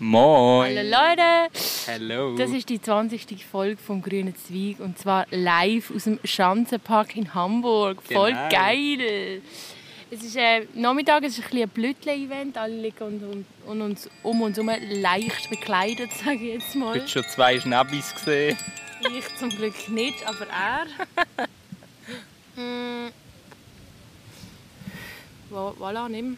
[0.00, 0.76] Moin.
[0.76, 1.50] Hallo Leute!
[1.86, 2.36] Hello.
[2.36, 3.44] Das ist die 20.
[3.44, 8.00] Folge vom Grünen Zweig und zwar live aus dem Schanzenpark in Hamburg.
[8.02, 8.48] Voll Genau.
[8.48, 9.42] geil!
[10.10, 12.56] Es ist äh, Nachmittag, es ist ein, bisschen ein Blütle-Event.
[12.56, 16.78] Alle liegen und, und, und uns um uns herum leicht bekleidet, sage ich jetzt Du
[16.78, 17.00] mal.
[17.00, 18.56] hast schon zwei Schnäppis gesehen.
[19.16, 20.86] Ich zum Glück nicht, aber er.
[22.62, 23.10] mm.
[25.50, 26.36] Vo- Voilà, nimm.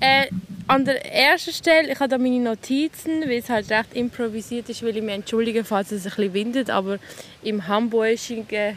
[0.00, 0.26] Äh,
[0.68, 4.82] an der ersten Stelle, ich habe da meine Notizen, weil es halt recht improvisiert ist,
[4.82, 6.98] will ich mich entschuldigen, falls es ein bisschen windet, aber
[7.42, 8.74] im hamburgischen äh,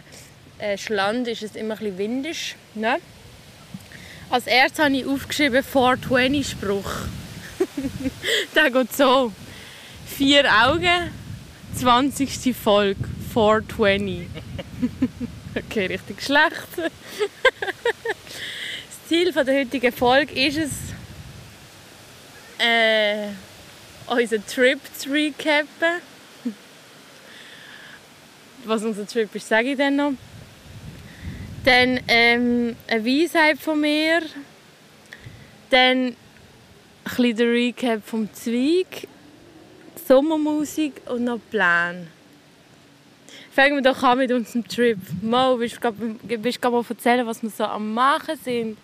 [0.78, 2.56] Schland ist es immer ein bisschen windisch.
[2.76, 2.98] Ne?
[4.30, 6.92] Als erstes habe ich aufgeschrieben 420-Spruch.
[8.56, 9.32] Der geht so.
[10.06, 11.12] Vier Augen,
[11.76, 12.56] 20.
[12.56, 13.00] Folge,
[13.34, 14.28] 420.
[15.56, 16.68] okay, richtig schlecht.
[16.78, 16.92] das
[19.08, 20.72] Ziel der heutigen Folge ist es,
[22.60, 23.30] äh,
[24.08, 26.02] unseren Trip zu recappen.
[28.66, 30.14] Was unser Trip ist, sage ich dann noch.
[31.64, 34.22] Dann ähm, eine Weisheit von mir.
[35.70, 36.16] Dann
[37.18, 39.08] ein der Recap vom Zweig.
[40.08, 42.08] Sommermusik und noch Plan.
[43.52, 44.98] Fangen wir doch an mit unserem Trip.
[45.22, 48.78] Mo, willst du grad mal erzählen, was wir so am Machen sind?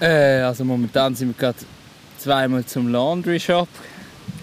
[0.00, 1.58] Äh, also momentan sind wir gerade
[2.24, 3.68] zweimal zum Laundry Shop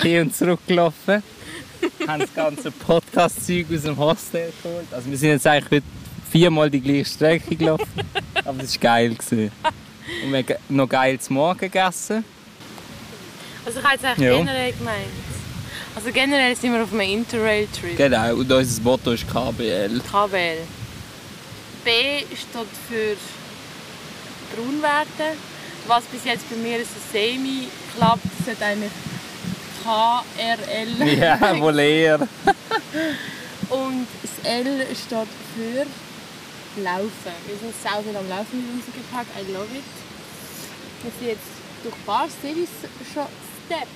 [0.04, 1.24] hin und zurück gelaufen.
[2.08, 4.86] haben das ganze Podcast-Zeug aus dem Hostel geholt.
[4.92, 5.86] Also wir sind jetzt eigentlich heute
[6.32, 7.88] viermal die gleiche Strecke gelaufen.
[8.46, 9.16] Aber es war geil.
[9.16, 9.52] Gewesen.
[10.24, 12.24] Und wir haben noch geil zum Morgen gegessen.
[13.66, 14.38] Also ich habe eigentlich Ja.
[14.38, 14.98] generell gemeint.
[15.96, 17.98] Also generell sind wir auf einem Interrail-Trip.
[17.98, 20.00] Genau, und unser Motto ist KBL.
[20.02, 20.58] KBL.
[21.84, 21.92] B
[22.28, 23.18] steht für
[24.56, 25.38] braun werden.
[25.88, 28.92] Was bis jetzt bei mir so semi klappt, sollte eigentlich
[29.84, 32.20] KRL Ja, wohl eher.
[33.70, 35.86] Und das L steht für
[36.82, 37.34] Laufen.
[37.48, 39.28] Wir sind sau viel am Laufen mit unserem Gepäck.
[39.38, 39.84] I love it.
[41.04, 41.52] Wir sind jetzt
[41.84, 42.70] durch ein paar Cities
[43.14, 43.26] schon
[43.68, 43.88] gesteppt.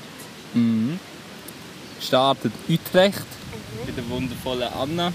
[0.54, 1.00] Mhm.
[2.02, 3.26] Startet Utrecht
[3.86, 5.14] mit der wundervollen Anna.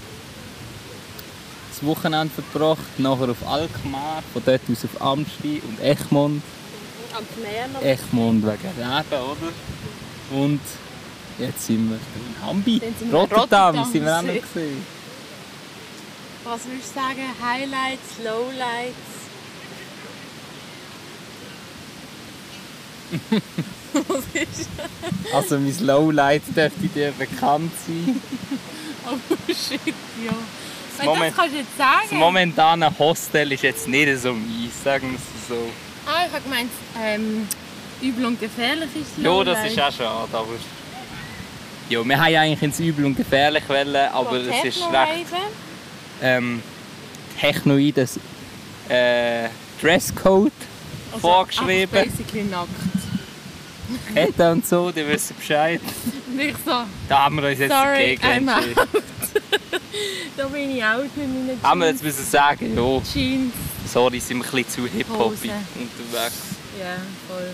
[1.69, 6.43] Das Wochenende verbracht, nachher auf Alkmaar, von dort aus auf Amsti und Egmont.
[7.15, 7.81] Am Meer noch.
[7.81, 9.51] Egmont wegen Reben, oder?
[10.43, 10.61] Und
[11.39, 12.81] jetzt sind wir in Hambi.
[13.11, 14.85] Rotterdam, sind wir auch noch gesehen.
[16.43, 17.21] Was würdest du sagen?
[17.41, 19.11] Highlights, Lowlights?
[23.93, 24.69] Was ist
[25.33, 28.21] Also mein Lowlight dürfte dir bekannt sein.
[29.03, 29.17] Oh
[29.47, 29.79] shit,
[30.23, 30.31] ja.
[30.97, 32.19] Wenn Moment- das kannst du jetzt Das sagen.
[32.19, 35.55] momentane Hostel ist jetzt nicht so mies, sagen wir es so.
[36.11, 36.69] Ah, ich habe gemeint,
[37.01, 37.47] ähm,
[38.01, 40.47] übel und gefährlich ist das Ja, das ist auch schade, aber...
[41.89, 45.25] Ja, wir haben eigentlich ins Übel und Gefährlich wollen, aber es ist recht
[46.21, 46.61] ähm,
[47.39, 48.19] technoides
[48.89, 49.47] äh,
[49.81, 50.51] Dresscode
[51.11, 51.97] Also, vorgeschrieben.
[51.97, 52.69] einfach basically nackt.
[54.13, 55.81] Kette und so, die wissen Bescheid.
[56.33, 56.71] Nicht so,
[57.09, 58.45] Da haben wir uns jetzt Sorry, dagegen
[60.37, 61.63] da bin ich out mit meinen Jeans.
[61.63, 63.53] Haben wir jetzt müssen sagen, ja, Jeans.
[63.91, 65.53] Sorry, sind wir ein bisschen zu hip-hoppy Hose.
[65.75, 66.35] unterwegs.
[66.79, 66.95] Ja,
[67.27, 67.51] voll.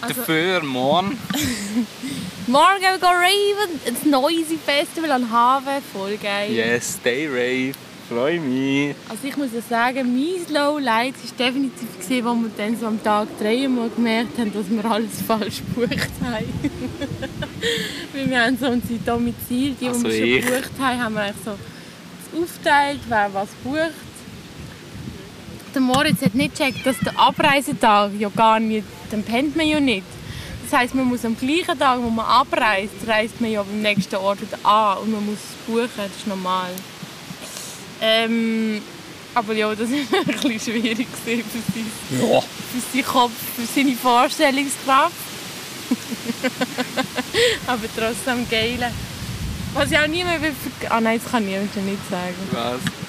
[0.00, 1.18] Also, Dafür morgen,
[2.46, 3.80] morgen gehen wir raven.
[3.86, 5.82] Das Noisy Festival an Haven.
[5.92, 6.52] Voll geil.
[6.52, 7.74] yes, Day Rave,
[8.08, 8.94] freue mich.
[9.08, 13.02] Also ich muss ja sagen, mein Lowlight war definitiv, gewesen, wo wir dann so am
[13.02, 16.44] Tag drei mal gemerkt haben, dass wir alles falsch gebucht haben.
[18.12, 20.44] Weil wir haben so unser Domizil, die, die Also wir ich.
[20.44, 21.52] schon gebucht haben, haben wir eigentlich so
[22.32, 24.13] das aufgeteilt, wer was bucht.
[25.74, 29.80] Der Moritz hat nicht gecheckt, dass der Abreisetag ja gar nicht, dann pennt man ja
[29.80, 30.06] nicht.
[30.62, 34.14] Das heisst, man muss am gleichen Tag, wo man abreist, reist man ja beim nächsten
[34.16, 36.70] Ort wieder an und man muss es buchen, das ist normal.
[38.00, 38.80] Ähm,
[39.34, 41.44] aber ja, das war ein bisschen schwierig für, sein,
[42.20, 45.12] Ja, für seinen Kopf, für seine Vorstellungskraft.
[47.66, 48.92] aber trotzdem geil.
[49.74, 50.38] Was ich auch nie mehr
[50.88, 52.34] Ah nein, das kann ich nicht sagen.
[52.52, 53.03] was?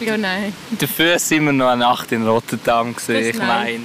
[0.00, 0.52] Ja, nein.
[0.78, 3.80] Dafür sind wir noch eine Nacht in Rotterdam ist ich meine.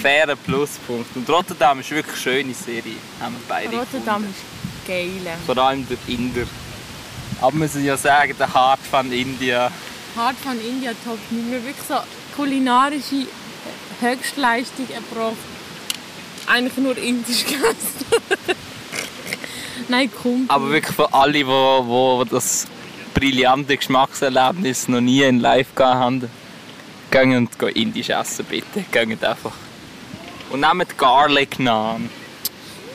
[0.00, 1.16] Fairer Pluspunkt.
[1.16, 4.34] Und Rotterdam ist wirklich eine schöne Serie, haben wir beide Rotterdam gefunden.
[4.82, 5.36] ist geil.
[5.44, 6.46] Vor allem der Inder.
[7.40, 9.70] Aber wir müssen ja sagen, der Hart von India.
[10.16, 11.18] Hart von India top.
[11.30, 11.94] Wir haben wirklich so
[12.36, 13.26] kulinarische
[14.00, 15.36] Höchstleistung erbracht.
[16.46, 17.76] Eigentlich nur indisch gegessen.
[19.88, 20.50] Nein, kommt.
[20.50, 22.66] Aber wirklich für alle, wo das
[23.08, 26.30] brillante Geschmackserlebnis noch nie in live gehabt haben,
[27.10, 28.84] gehen und gehen indisch essen bitte.
[28.90, 29.54] Gehen einfach.
[30.50, 32.08] Und nehmt Garlic Naan.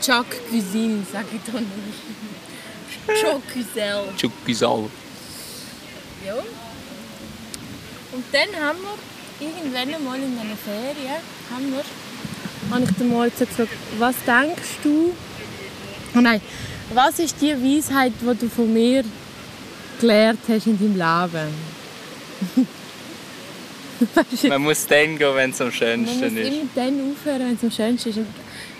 [0.01, 3.21] Chuck Cuisine, sag ich doch nicht.
[3.21, 4.03] Chuck Cuisine.
[4.17, 4.89] Chukisal.
[6.25, 6.35] Ja.
[8.11, 11.21] Und dann haben wir irgendwann mal in einer Ferien,
[11.51, 11.83] haben wir,
[12.71, 15.13] habe ich den mal so gefragt, was denkst du,
[16.15, 16.41] oh nein,
[16.93, 19.03] was ist die Weisheit, die du von mir
[20.03, 22.67] gelernt hast in deinem Leben?
[24.49, 26.47] Man muss dann gehen, wenn es am man muss schönsten ist.
[26.47, 28.17] immer dann aufhören, wenn es am schönsten ist.
[28.17, 28.27] Und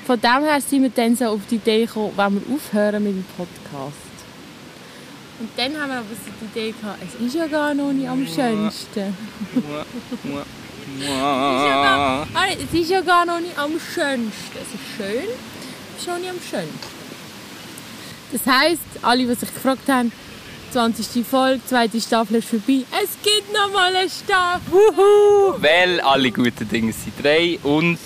[0.05, 3.13] von dem her sind wir dann so auf die Idee gekommen, wenn wir aufhören mit
[3.13, 4.13] dem Podcast.
[5.39, 8.07] Und dann haben wir aber so die Idee gehabt, es ist ja gar noch nicht
[8.07, 9.15] am schönsten.
[10.95, 14.31] Es ist ja gar, es ist ja gar noch nicht am schönsten.
[14.53, 15.29] Es ist schön,
[15.95, 16.79] es ist noch nicht am schönsten.
[18.31, 20.11] Das heisst, alle, die sich gefragt haben,
[20.73, 21.23] 20.
[21.23, 22.83] Folge, zweite Staffel ist vorbei.
[23.03, 24.71] Es gibt noch mal eine Staffel.
[24.71, 25.61] Wuhu!
[25.61, 27.99] Weil alle guten Dinge sind drei und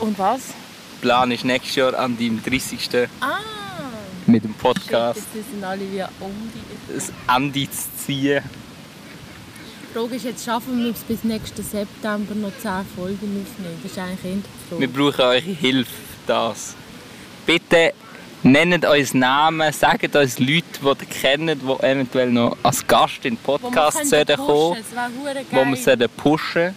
[0.00, 0.40] Und was?
[0.48, 3.08] der Plan ist nächstes Jahr an deinem 30.
[3.20, 3.38] Ah!
[4.26, 6.92] mit dem Podcast Shit, jetzt sind alle wie um die...
[6.94, 8.42] das Ende zu ziehen.
[9.88, 13.78] Die Frage ist, jetzt schaffen wir es bis nächsten September noch 10 Folgen aufnehmen.
[13.84, 14.80] Das ist eigentlich Frage.
[14.80, 15.92] Wir brauchen eure Hilfe
[16.26, 16.74] das.
[17.46, 17.94] Bitte
[18.42, 23.34] nennt uns Namen, sagt uns Leute, die ihr kennt, die eventuell noch als Gast in
[23.34, 24.76] den Podcast sollten kommen
[25.52, 26.74] wo wir sollten pushen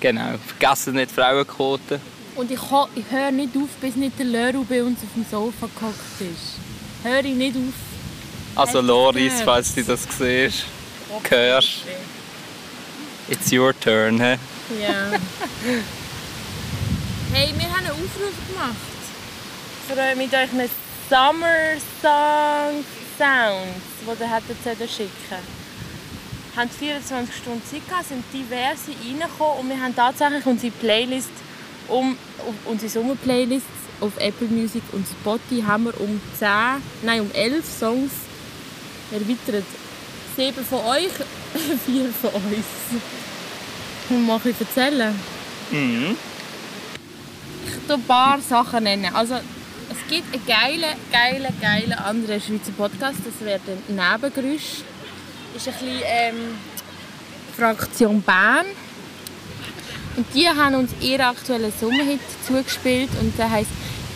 [0.00, 2.00] Genau, vergessen nicht Frauenquote.
[2.34, 2.58] Und ich,
[2.94, 6.56] ich höre nicht auf, bis nicht der Leru bei uns auf dem Sofa gehockt ist.
[7.04, 7.74] Höre ich nicht auf.
[8.56, 10.64] Also Loris, falls du das siehst,
[11.28, 11.84] hörst,
[13.28, 14.18] it's your turn.
[14.18, 14.38] He?
[14.80, 15.10] Ja.
[17.34, 18.89] hey, wir haben einen Aufruf gemacht.
[19.92, 20.70] Für euch mit euch einen
[21.08, 22.84] Summer Song
[23.18, 25.10] Sounds, die ihr hättet schicken
[26.54, 31.32] Wir haben 24 Stunden Zeit gehabt, sind diverse reingekommen und wir haben tatsächlich unsere Playlist,
[31.88, 32.16] um,
[32.46, 33.66] um unsere Sommerplaylists
[34.00, 36.48] auf Apple Music und Spotify haben wir um 10,
[37.02, 38.12] nein um 11 Songs
[39.10, 39.66] erweitert.
[40.36, 41.10] Sieben von euch,
[41.84, 43.00] vier von uns.
[44.08, 45.12] Und mal bisschen erzählen.
[45.72, 46.16] Mhm.
[47.66, 49.12] Ich ein paar Sachen nennen.
[49.12, 49.40] Also,
[50.00, 53.18] es gibt einen geilen, geilen, geilen anderen Schweizer Podcast.
[53.24, 54.82] Das wäre der Nebengeräusch.
[55.54, 56.58] ist ein bisschen ähm,
[57.56, 58.66] Fraktion Bern.
[60.16, 63.10] Und die haben uns ihren aktuellen Sommerhit zugespielt.
[63.20, 63.70] Und der heisst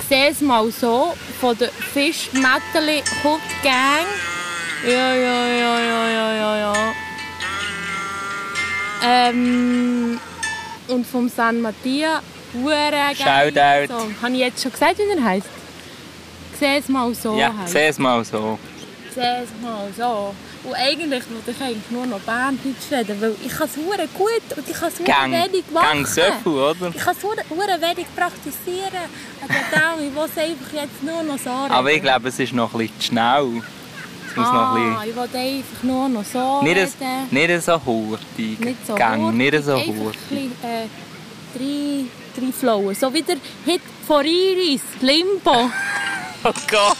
[0.08, 4.06] «Seh es mal so» von der Fisch Metteli Hut Gang.
[4.86, 6.92] Ja, ja, ja, ja, ja, ja, ja.
[9.02, 10.20] Ähm,
[10.88, 12.20] und vom San Mattia.
[12.52, 13.88] Shoutout.
[13.88, 14.14] Song.
[14.22, 15.48] Habe ich jetzt schon gesagt, wie er heisst?
[16.59, 17.73] «Seh es mal so» Ja, heisst.
[17.73, 18.59] seh es mal so.
[19.15, 20.35] Seh es mal so.
[20.65, 23.75] Und eigentlich wollte ich eigentlich nur noch Berndeutsch reden, weil ich kann es
[24.15, 25.87] gut und ich kann es wenig machen.
[25.87, 26.89] gang so viel, oder?
[26.95, 29.05] Ich kann es wenig praktizieren.
[29.47, 31.73] Dann ich will es einfach jetzt nur noch so reden.
[31.73, 33.62] Aber ich glaube, es ist noch ein bisschen zu schnell.
[34.31, 36.77] Es muss noch ein ah, ich will einfach nur noch so bisschen...
[36.77, 37.29] reden.
[37.31, 38.59] Nicht, nicht so hurtig.
[38.59, 40.21] Nicht so Gang, hurtig, nicht so einfach ein hurtig.
[40.29, 40.87] bisschen, äh,
[41.56, 42.05] drei,
[42.47, 42.95] drei Flowen.
[42.97, 43.37] So wie der
[43.67, 45.71] Hit von Iris, Limbo.
[46.46, 46.96] Oh Gott.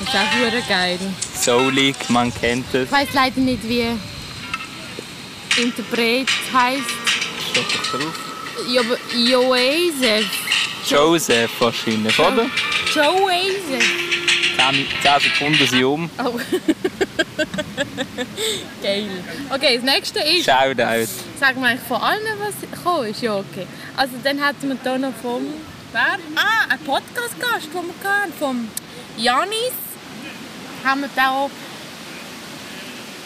[0.00, 0.98] Das ist auch hure geil.
[1.34, 2.84] Soulig, man kennt es.
[2.84, 3.84] Ich weiß leider nicht, wie
[5.60, 6.84] Interpret heisst.
[7.50, 8.14] Steht doch drauf.
[8.68, 8.82] Jo
[9.14, 10.24] Joesef.
[10.88, 12.46] Joseph wahrscheinlich, oder?
[12.94, 13.84] Joesef.
[14.56, 16.10] 10, 10 Sekunden sind um.
[16.24, 16.40] Oh.
[18.82, 19.08] Geil.
[19.50, 21.06] Okay, das nächste ist, Shoutout.
[21.38, 23.20] sagen wir eigentlich von allen, was gekommen ist?
[23.22, 23.66] Ja, okay.
[23.96, 25.42] Also dann hatten wir hier noch vom,
[25.92, 26.18] wer?
[26.36, 28.68] Ah, ein Podcast-Gast, den wir hatten, vom
[29.16, 29.72] Janis.
[30.84, 31.50] Haben wir da auch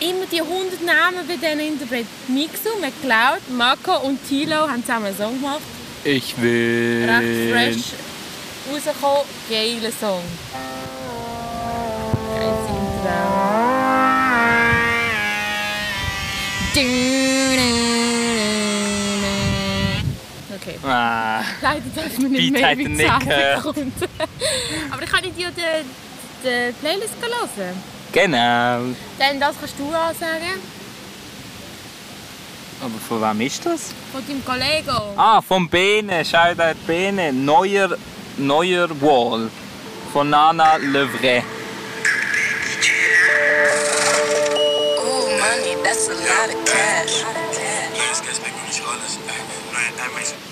[0.01, 3.43] immer die 100 Namen bei diesen Interpreten mitgesungen, wir geklaut.
[3.51, 5.61] Marco und Tilo haben zusammen einen Song gemacht.
[6.05, 7.09] Ich will...
[7.09, 7.93] recht fresh
[8.73, 9.23] rausgekommen.
[9.49, 10.23] Geiler Song.
[12.35, 13.53] Geiles Intro.
[20.63, 20.79] Okay.
[20.85, 23.57] Ah, Leider darf man nicht Beat mehr er nicht 10 gehört.
[23.63, 23.93] Sekunden.
[24.93, 25.45] Aber ich kann dir die,
[26.45, 27.83] die Playlist hören.
[28.13, 28.95] genau.
[29.19, 30.61] Dann das kannst du ansagen.
[32.81, 33.93] Aber von wem ist das?
[34.13, 35.17] Von deinem Kollegen.
[35.17, 36.25] Ah, von Bene.
[36.25, 37.33] Shoutout Bene.
[37.33, 37.97] Neuer,
[38.39, 39.51] neuer Wall.
[40.13, 41.43] Von Nana Levray.
[44.99, 47.25] Ooh, money, that's a lot of cash.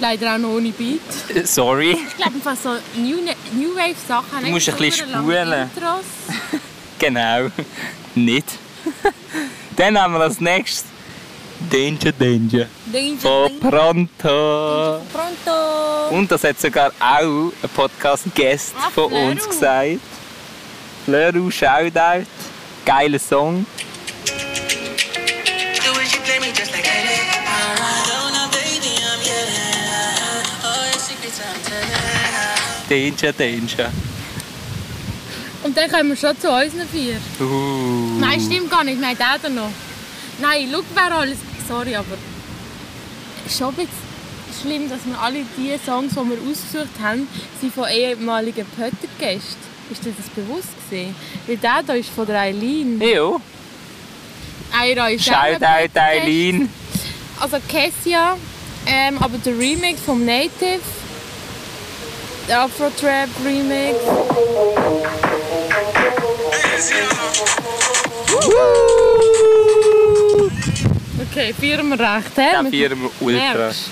[0.00, 1.00] Leider auch noch ohne Beat.
[1.47, 1.92] Sorry.
[2.09, 3.16] Ich glaube, fast so New,
[3.52, 4.45] New Wave Sachen.
[4.45, 5.71] Du musst ein bisschen spulen.
[6.99, 7.50] Genau.
[8.14, 8.45] Nicht.
[9.76, 10.85] Dann haben wir als nächstes
[11.71, 12.66] Danger, Danger.
[12.92, 15.00] Danger, Von Pronto.
[15.11, 16.09] Pronto!
[16.11, 19.50] Und das hat sogar auch ein Podcast-Guest Ah, von uns Fleuru.
[19.50, 20.00] gesagt.
[21.07, 22.26] Flöru, Shoutout.
[22.85, 23.64] Geiler Song.
[32.90, 33.92] Danger, Danger.
[35.62, 37.16] Und dann kommen wir schon zu unseren vier.
[37.40, 38.18] Uh.
[38.18, 39.00] Nein, stimmt gar nicht.
[39.00, 39.70] Den da noch.
[40.40, 41.38] Nein, schau, wer alles...
[41.68, 42.16] Sorry, aber...
[43.47, 43.90] Es ist schon ein bisschen
[44.61, 47.28] schlimm, dass wir alle die Songs, die wir ausgesucht haben,
[47.61, 49.70] sind von ehemaligen Pötter-Gästen.
[49.90, 51.14] Ist dir das bewusst gewesen?
[51.47, 53.00] Weil der hier ist von der Eileen.
[53.00, 53.40] Jo.
[54.73, 55.64] Eira ist Shoutout.
[55.94, 56.68] Eileen.
[57.40, 58.37] Also Kessia,
[58.87, 60.80] ähm, aber der Remix vom Native,
[62.50, 63.97] der Afro-Trap Remix.
[71.30, 72.52] Okay, vier wir recht, hä?
[72.52, 73.42] Da vieren wir ultra.
[73.59, 73.90] Merkst,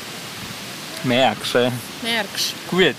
[1.05, 1.73] Merkst du?
[2.03, 2.55] merkst.
[2.71, 2.97] Gut.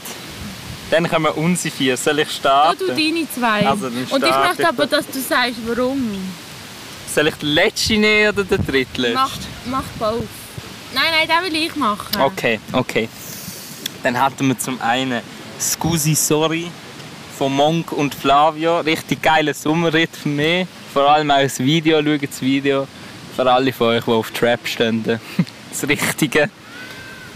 [0.91, 1.97] Dann kommen unsere vier.
[1.97, 2.87] Soll ich Da du starten?
[2.87, 3.67] deine zwei.
[3.67, 6.33] Also, dann Und ich möchte aber, dass du sagst, warum.
[7.13, 9.13] Soll ich den letzten nehmen oder den drittletzten?
[9.13, 10.23] Mach, mach both.
[10.93, 12.21] Nein, nein, den will ich machen.
[12.21, 13.09] Okay, okay.
[14.03, 15.21] Dann hatten wir zum einen
[15.59, 16.71] Scusi Sorry
[17.37, 18.79] von Monk und Flavio.
[18.79, 20.67] Richtig geiler Sommerritt für mich.
[20.93, 22.01] Vor allem auch das Video.
[22.01, 22.87] Schaut das Video.
[23.35, 25.03] Für alle von euch, die auf Trap stehen.
[25.71, 26.49] Das Richtige.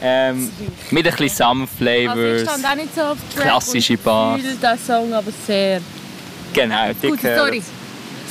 [0.02, 0.50] Ähm,
[0.90, 2.42] mit ein bisschen Summer Also ich Flavors.
[2.42, 4.42] stand auch nicht so auf Trap Klassische und Bars.
[4.42, 5.82] fühle den Song aber sehr.
[6.52, 7.40] Genau, Gute gehören.
[7.40, 7.64] Story.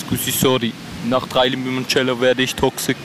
[0.01, 0.73] Scusi Sorry.
[1.09, 2.97] Nach drei Limoncello werde ich toxisch.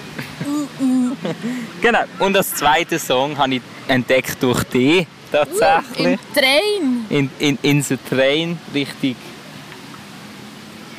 [1.82, 2.00] genau.
[2.17, 6.05] Und als zweiten Song habe ich entdeckt durch dich tatsächlich.
[6.07, 7.05] Im Train.
[7.10, 9.15] in, in, in the Train Richtung.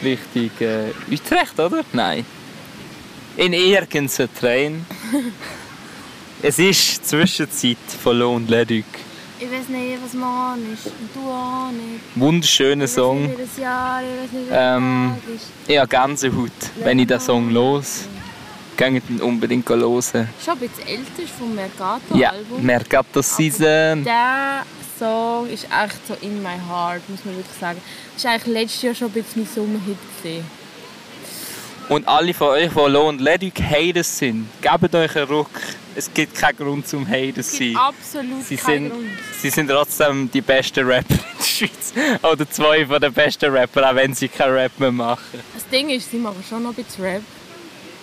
[0.03, 1.85] Richtung äh, Utrecht, oder?
[1.93, 2.25] Nein.
[3.37, 4.87] In irgendeinem Train.
[6.43, 8.85] es ist Zwischenzeit von Lohn und Leduc.
[9.41, 10.87] Ich weiß nicht, was man ist.
[10.87, 12.01] Und du auch nicht.
[12.17, 13.23] Wunderschöner Ich weiß Song.
[13.23, 15.47] nicht, welches Jahr, ich weiß nicht, Ähm, welcher Tag ist.
[15.69, 16.51] Ich habe Gänsehaut,
[16.85, 18.09] wenn ich diesen Song los.
[18.79, 19.83] Geht ihn unbedingt hören.
[19.83, 22.63] Schon ein bisschen älter ist vom Ja, Mercato-Album.
[22.65, 24.05] Mercato Season.
[24.05, 24.63] Der
[24.97, 27.81] Song ist echt so in my heart, muss man wirklich sagen.
[28.15, 29.97] Das war eigentlich letztes Jahr schon ein bisschen mein Sommerhit.
[30.23, 30.45] Gewesen.
[31.89, 35.51] Und alle von euch, die Lohn und Leduc Haters sind, gebt euch einen Ruck.
[35.97, 37.77] Es gibt keinen Grund zum Haters zu sein.
[37.77, 39.09] absolut Sie keinen sind, Grund.
[39.41, 41.93] sie sind trotzdem die besten Rapper in der Schweiz.
[42.23, 45.41] Oder zwei von den besten Rapper, auch wenn sie keinen Rap mehr machen.
[45.55, 47.23] Das Ding ist, sie machen schon noch ein bisschen Rap.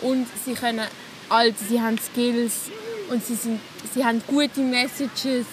[0.06, 0.86] Und sie können
[1.30, 2.70] alt, sie haben Skills
[3.10, 3.60] und sie, sind,
[3.94, 5.46] sie haben gute Messages.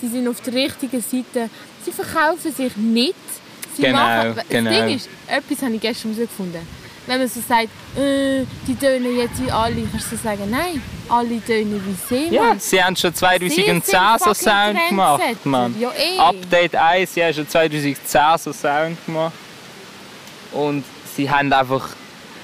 [0.00, 1.50] Sie sind auf der richtigen Seite.
[1.84, 3.14] Sie verkaufen sich nicht.
[3.74, 4.70] Sie Genau, machen, das genau.
[4.70, 6.60] Ding ist, etwas habe ich gestern herausgefunden.
[7.06, 10.82] Wenn man so sagt, äh, die tönen jetzt wie alle, kannst du so sagen, nein,
[11.08, 12.34] alle tönen wie sie.
[12.34, 12.60] Ja, Mann.
[12.60, 15.22] sie haben schon 2010 Sie sind so Sound gemacht.
[15.44, 15.74] Mann.
[15.80, 16.18] Ja, eh.
[16.18, 19.34] Update 1, sie haben schon 2010 so Sound gemacht.
[20.52, 20.84] Und
[21.16, 21.90] sie haben einfach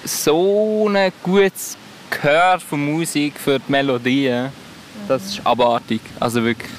[0.05, 1.77] so ein gutes
[2.11, 4.51] Gehör von Musik für die Melodien.
[5.09, 6.01] Das ist abartig.
[6.21, 6.71] Also wirklich.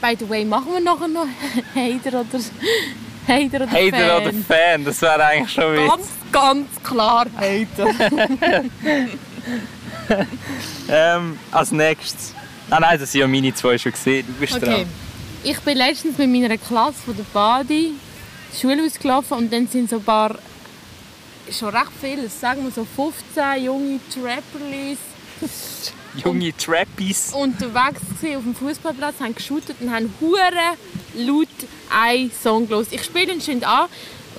[0.00, 1.26] By the way, machen wir nachher noch
[1.74, 2.38] Hater oder
[3.28, 4.22] Hater oder Hater Fan?
[4.22, 5.88] oder Fan, das wäre eigentlich schon witzig.
[5.88, 7.88] Ganz, ganz klar Hater.
[10.88, 12.34] Ähm, als nächstes.
[12.70, 14.26] Ah nein, das sind ja meine zwei schon gesehen.
[14.26, 14.64] Du bist Okay.
[14.66, 14.86] dran.
[15.42, 17.92] Ich bin letztens mit meiner Klasse von der Badi
[18.52, 20.36] die Schule ausgelaufen und dann sind so ein paar,
[21.50, 24.98] schon recht viele, sagen wir so 15 junge Trapperlis
[26.24, 27.32] Junge Trappies.
[27.32, 30.76] unterwegs gewesen auf dem Fußballplatz, haben geshootet und haben hure
[31.14, 31.48] laut
[31.90, 32.86] einen Song los.
[32.90, 33.88] Ich spiele ihn schön an.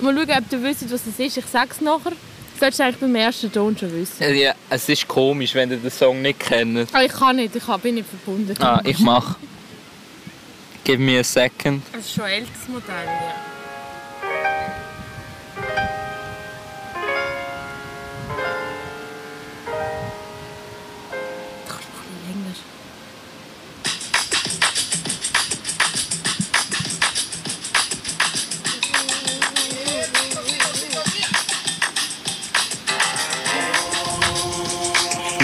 [0.00, 1.36] Mal schauen, ob du wisst, was es ist.
[1.36, 2.10] Ich sag's nachher.
[2.10, 4.22] Du solltest eigentlich beim ersten Ton schon wissen.
[4.22, 6.88] Äh, Ja, es ist komisch, wenn ihr den Song nicht kennt.
[6.92, 8.54] Ah, ich kann nicht, ich bin nicht verbunden.
[8.62, 9.36] Ah, ich mach.
[10.84, 11.82] Give me a second.
[11.92, 13.34] Das ist schon ein älteres Modell, ja.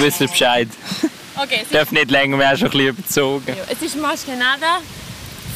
[0.00, 0.68] Wisst Bescheid.
[1.36, 3.44] Okay, Ich darf nicht länger, wir haben schon ein bisschen überzogen.
[3.48, 4.78] Ja, Es ist Maskenada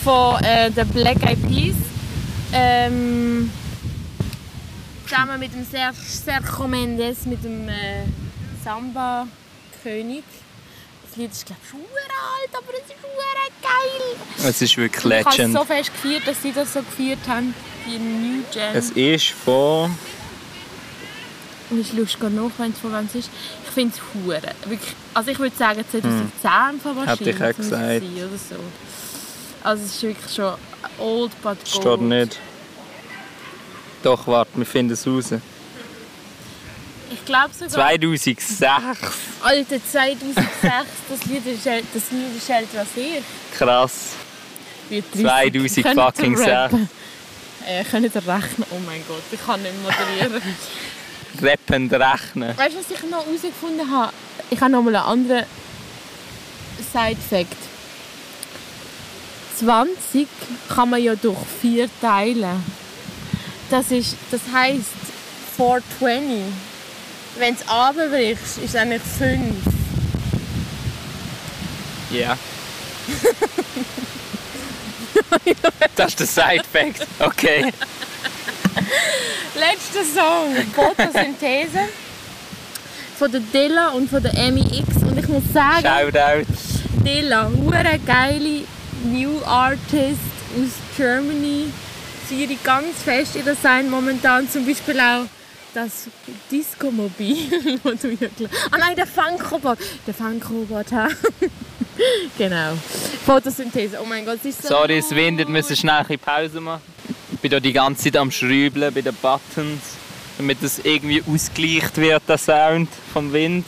[0.02, 1.74] von äh, den Black Eyed Peas.
[2.52, 3.50] Ähm,
[5.08, 8.04] zusammen mit dem Ser Sergio Mendes, mit dem äh,
[8.64, 10.24] Samba-König.
[11.08, 14.48] Das Lied ist glaube ich schon alt, aber es ist hure geil.
[14.50, 15.54] Es ist wirklich Ich habe es Legend.
[15.58, 17.54] so fest gefeiert, dass sie das so gefeiert haben,
[17.86, 18.74] die New Gen.
[18.74, 19.96] Es ist von
[21.74, 23.30] und ich schaue gerade nach, wenn es von es ist.
[23.64, 24.40] Ich finde es hure.
[25.14, 27.06] Also ich würde sagen 2010 von Hm.
[27.06, 27.56] Hätte ich auch wahrscheinlich.
[27.56, 28.02] gesagt.
[28.02, 28.56] Oder so.
[29.62, 30.54] Also es ist wirklich schon
[30.98, 31.68] old but gold.
[31.68, 32.38] Steht nicht.
[34.02, 35.32] Doch, warte, wir finden es raus.
[37.10, 37.70] Ich glaube sogar...
[37.90, 38.62] 2006.
[38.62, 40.44] Alter, 2006,
[41.08, 43.22] das Lied ist, äl- das Lied ist älter als ich.
[43.56, 43.92] Krass.
[44.90, 45.82] Wie 30.
[45.82, 46.88] 2000 Könnt ihr fucking rappen?
[47.66, 48.66] Äh, könnt ihr rechnen?
[48.70, 50.42] Oh mein Gott, ich kann nicht moderieren.
[51.42, 52.56] Rappend rechnen.
[52.56, 54.12] weißt du, was ich noch herausgefunden habe?
[54.50, 55.44] Ich habe noch mal einen anderen
[56.92, 57.56] Side-Fact.
[59.58, 60.28] 20
[60.68, 62.64] kann man ja durch 4 teilen.
[63.70, 64.90] Das, ist, das heisst
[65.56, 66.42] 420.
[67.36, 69.54] Wenn es abbrichst, ist es eigentlich 5.
[72.10, 72.38] Ja.
[75.96, 77.06] das ist der Side-Fact.
[77.18, 77.72] Okay.
[79.94, 81.78] Letzter Song, Photosynthese.
[83.16, 85.02] Von der Dilla und von der Amy X.
[85.02, 86.46] Und ich muss sagen, Shoutout.
[87.04, 88.64] Dilla, hure geile
[89.04, 90.18] New Artist
[90.56, 91.66] aus Germany.
[92.28, 95.26] Sie ihre ganz fest ihr Sein momentan zum Beispiel auch
[95.74, 96.08] das
[96.50, 98.28] Disco-Mobil, wo du ja
[98.70, 99.78] Ah nein, der Funkrobot.
[100.06, 101.08] Der Funkrobot, ha?
[102.38, 102.72] genau.
[103.24, 104.68] Photosynthese, oh mein Gott, es ist so...
[104.68, 106.93] Sorry, es windet, wir müssen schnell ein bisschen Pause machen.
[107.44, 109.82] Ich bin da die ganze Zeit am Schrübeln bei den Buttons,
[110.38, 113.66] damit es irgendwie ausgleicht wird, der Sound vom Wind.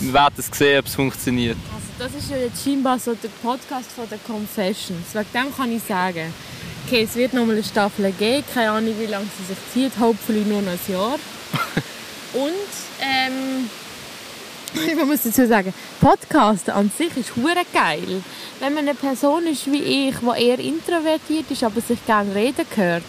[0.00, 1.58] Wir werden es sehen, ob es funktioniert.
[1.74, 5.12] Also das ist ja jetzt scheinbar so der Podcast von der Confessions.
[5.12, 6.32] Wegen dem kann ich sagen,
[6.86, 8.42] okay, es wird noch mal eine Staffel geben.
[8.54, 10.00] Keine Ahnung, wie lange sie sich zieht.
[10.00, 11.18] Hopefully nur noch ein Jahr.
[12.32, 12.72] Und,
[13.02, 13.68] ähm,
[14.86, 18.22] ich muss dazu sagen, Podcast an sich ist hure geil.
[18.60, 22.66] Wenn man eine Person ist wie ich, die eher introvertiert ist, aber sich gerne reden
[22.74, 23.02] hört,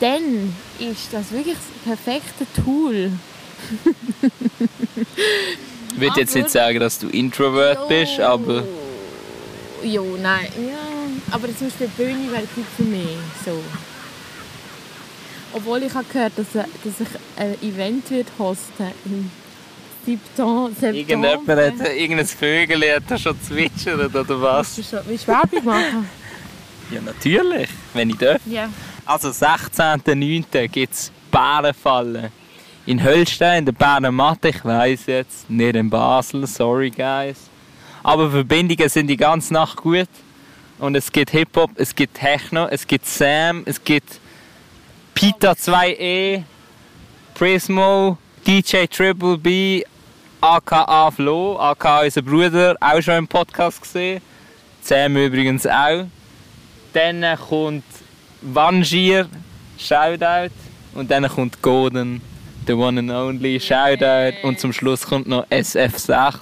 [0.00, 3.10] dann ist das wirklich das perfekte Tool.
[5.94, 8.64] Ich würde jetzt nicht sagen, dass du Introvert bist, aber
[9.84, 11.34] Jo, nein, ja.
[11.34, 13.16] Aber zum Beispiel die Bühne wäre gut für mich.
[13.44, 13.60] So.
[15.54, 19.30] Obwohl ich habe gehört, dass, er- dass ich ein Event wird hosten 7.
[20.04, 20.70] September.
[20.82, 24.76] irgendjemand hat irgendein Vögel hat da schon zwitschert oder was?
[24.76, 26.08] Willst du schon- willst du Werbung machen?
[26.90, 28.40] Ja, natürlich, wenn ich darf.
[28.46, 28.68] ja.
[29.04, 30.68] Also 16.09.
[30.68, 32.30] gibt es Bärenfallen.
[32.86, 37.36] In Höllstein, in der Bärenmatte, ich weiß jetzt, nicht in Basel, sorry guys.
[38.02, 40.08] Aber Verbindungen sind die ganze Nacht gut.
[40.78, 44.18] Und es gibt Hip-Hop, es gibt Techno, es gibt Sam, es gibt
[45.14, 46.42] Pita 2E,
[47.34, 49.82] Prismo, DJ Triple B,
[50.42, 54.20] aka Flo, aka unser Bruder, auch schon im Podcast gesehen.
[54.82, 56.06] Sam übrigens auch.
[56.92, 57.84] Dann kommt
[58.40, 59.28] Vanjir,
[59.78, 60.52] Shoutout.
[60.94, 62.20] Und dann kommt Golden,
[62.66, 64.36] the one and only, Shoutout.
[64.42, 66.34] Und zum Schluss kommt noch SF6.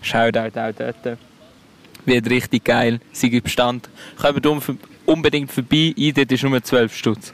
[0.00, 1.18] Shoutout auch dort.
[2.06, 2.98] Wird richtig geil.
[3.12, 3.90] Sie gibt Bestand.
[4.20, 4.46] Kommt
[5.04, 5.94] unbedingt vorbei.
[5.98, 7.32] Eintritt ist nur 12 Stutz.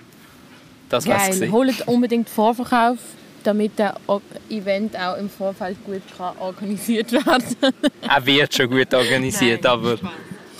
[0.88, 1.50] Das war's Geil.
[1.50, 2.98] Holt unbedingt Vorverkauf,
[3.46, 3.94] damit das
[4.50, 7.56] Event auch im Vorfeld gut kann organisiert werden
[8.02, 10.10] Er wird schon gut organisiert, Nein, aber, Spaß.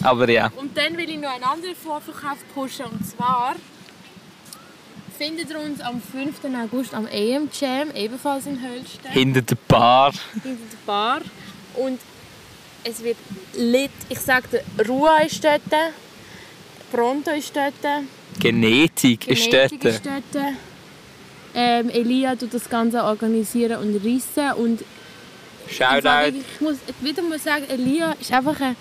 [0.02, 0.50] aber ja.
[0.56, 2.86] Und dann will ich noch einen anderen Vorverkauf pushen.
[2.86, 3.56] Und zwar
[5.18, 6.40] findet ihr uns am 5.
[6.64, 10.12] August am AM Jam, ebenfalls in Höllstein, Hinter der Bar.
[10.32, 11.20] hinter der Bar.
[11.74, 12.00] Und
[12.84, 13.16] es wird
[13.54, 13.90] lit.
[14.08, 15.62] Ich sage dir, Rua ist dort,
[16.92, 17.74] Pronto ist dort,
[18.38, 19.94] Genetik ist Genetik dort.
[19.94, 20.44] ist dort.
[21.54, 24.52] Ähm, Elia tut das Ganze organisieren und rissen.
[24.56, 24.82] Und
[25.66, 26.36] ich, Shoutout.
[26.36, 28.76] ich muss wieder mal sagen, Elia ist einfach ein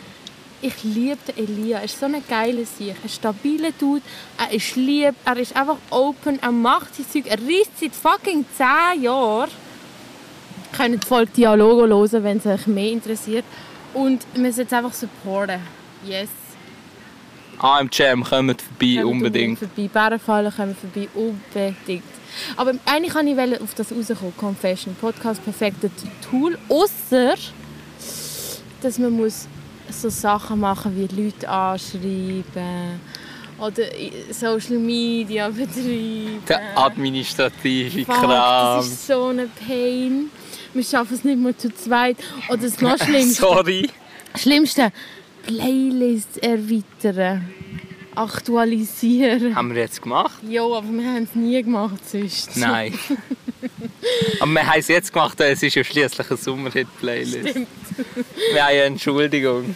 [0.64, 1.80] ich liebe Elia.
[1.80, 2.96] Er ist so ein geiler Sieg.
[3.04, 4.02] Ein stabiler Dude.
[4.38, 5.14] Er ist lieb.
[5.26, 6.42] Er ist einfach open.
[6.42, 7.26] Er macht sein Zeug.
[7.28, 9.50] Er reist seit fucking 10 Jahren.
[9.50, 13.44] Ihr könnt Folge Dialoge hören, wenn es euch mehr interessiert.
[13.94, 15.60] Und wir müssen jetzt einfach supporten.
[16.06, 16.30] Yes.
[17.60, 19.60] AM Jam, kommt vorbei, Kommt unbedingt.
[19.60, 19.90] Vorbei.
[19.92, 21.08] Bärenfallen kommen vorbei.
[21.14, 22.04] Unbedingt.
[22.58, 24.34] Aber eigentlich kann ich auf das rauskommen.
[24.38, 24.96] Confession.
[25.00, 25.92] Podcast, perfektes
[26.30, 26.58] Tool.
[26.70, 27.36] Außer
[28.82, 29.48] dass man muss
[29.90, 33.00] so Sachen machen wie Leute anschreiben
[33.60, 33.84] oder
[34.32, 36.44] Social Media betreiben.
[36.48, 38.78] Der administrative Fuck, Kram.
[38.78, 40.30] das ist so eine Pain.
[40.74, 42.18] Wir schaffen es nicht mehr zu zweit.
[42.50, 43.42] Oder das noch Schlimmste.
[43.42, 43.90] Sorry.
[44.36, 44.92] Schlimmste.
[45.44, 47.50] Playlists erweitern.
[48.16, 49.56] Aktualisieren.
[49.56, 50.38] Haben wir jetzt gemacht?
[50.48, 52.56] Ja, aber wir haben es nie gemacht sonst.
[52.58, 52.94] Nein.
[54.40, 57.50] Aber wir haben es jetzt gemacht, es ist ja schließlich eine Sommerhit-Playlist.
[57.50, 57.68] Stimmt.
[58.52, 59.76] Wir haben ja Entschuldigung.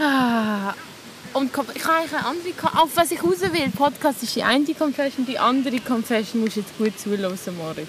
[0.00, 0.74] Ah.
[1.32, 2.50] Und ich habe eigentlich eine andere...
[2.52, 6.56] Ko- Auf was ich raus will, Podcast ist die eine Confession, die andere Confession musst
[6.56, 7.88] du jetzt gut zuhören, Moritz.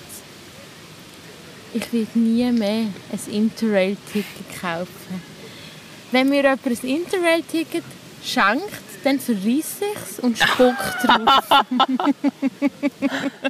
[1.74, 5.22] ich werde nie mehr ein Interrail-Ticket kaufen.
[6.12, 7.84] Wenn mir jemand ein Interrail-Ticket
[8.24, 11.66] schenkt, dann verreisse ich es und spuckt drauf.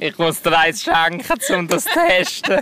[0.00, 2.60] Ich muss dir eins schenken, um das zu testen.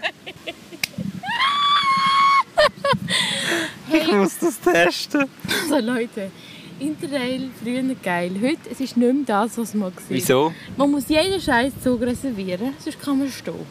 [3.92, 5.26] Ich muss das testen.
[5.68, 6.30] so Leute,
[6.78, 8.32] Interrail, früher geil.
[8.40, 10.10] Heute es ist nicht mehr das, was man sieht.
[10.10, 10.52] Wieso?
[10.76, 13.66] Man muss jeden scheiß Zug reservieren, sonst kann man stehen.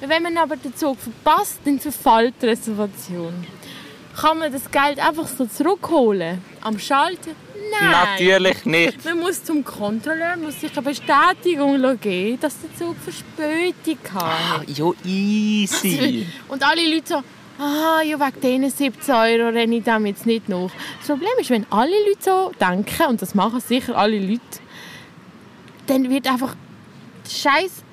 [0.00, 3.34] Wenn man aber den Zug verpasst, dann verfällt die Reservation.
[4.20, 6.42] Kann man das Geld einfach so zurückholen?
[6.62, 7.30] Am Schalter?
[7.70, 7.90] Nein.
[7.90, 9.04] Natürlich nicht.
[9.04, 14.68] Man muss zum Kontrolleur muss sich eine Bestätigung geben, dass der Zug Verspätung Ah, hat.
[14.68, 16.26] ja, easy.
[16.48, 17.14] Und alle Leute so,
[17.62, 20.70] ah, ja, wegen diesen 17 Euro renne ich dem jetzt nicht nach.
[20.98, 24.40] Das Problem ist, wenn alle Leute so denken, und das machen sicher alle Leute,
[25.86, 26.56] dann wird einfach
[27.26, 27.84] die scheiß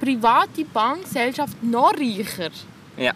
[0.00, 2.50] private Bankgesellschaft noch reicher.
[2.96, 3.12] Ja.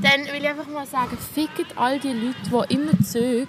[0.00, 3.48] Dann will ich einfach mal sagen, fickt all die Leute, die immer Züge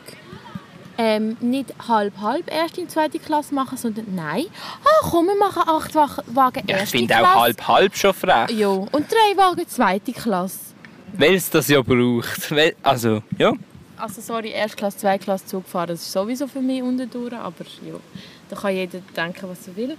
[0.98, 4.46] ähm, nicht halb-halb erste und zweite Klasse machen, sondern nein,
[4.84, 7.30] ah, komm, wir machen acht Wa- Wagen Ja, ich erste finde Klasse.
[7.36, 8.50] auch halb-halb schon frech.
[8.52, 10.60] Ja, und drei Wagen zweite Klasse.
[11.18, 12.50] Weil es das ja braucht.
[12.52, 13.52] Weil, also, ja.
[13.98, 17.94] Also sorry, Erstklasse, Zweitklasse Zug fahren, das ist sowieso für mich unten durch, aber ja,
[18.50, 19.98] da kann jeder denken, was er will.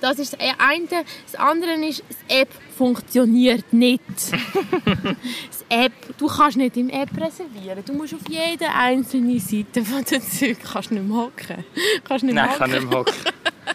[0.00, 1.04] Das ist das eine.
[1.30, 4.00] Das andere ist, das App funktioniert nicht.
[4.14, 7.84] das App, du kannst nicht im App reservieren.
[7.84, 11.64] Du musst auf jede einzelne Seite von der Zug kannst nicht mehr hocken.
[12.04, 12.80] Kannst nicht mehr Nein, ich kann hocken.
[12.80, 13.14] nicht mehr hocken.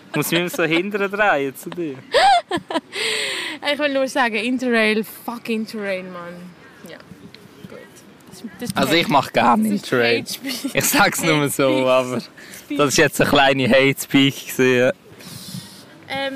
[0.09, 1.95] Ich muss mich immer so hinterher drehen zu dir.
[3.71, 6.33] Ich will nur sagen, Interrail, fuck Interrail, Mann.
[6.89, 6.97] Ja,
[7.69, 7.79] gut.
[8.29, 10.25] Das, das ist Also ich mache gerne Interrail.
[10.27, 10.71] Speech.
[10.73, 12.77] Ich sag's nur so, aber Speech.
[12.77, 14.91] das ist jetzt eine kleine Hate Speak gewesen.
[16.15, 16.33] Ähm,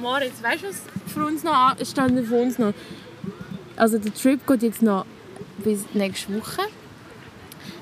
[0.00, 2.72] Moritz, weißt du, was für uns noch an- stand für uns noch?
[3.76, 5.04] Also der Trip geht jetzt noch
[5.58, 6.62] bis nächste Woche.